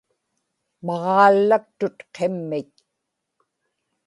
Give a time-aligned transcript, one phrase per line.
[0.85, 2.73] maġaallaktut qimmit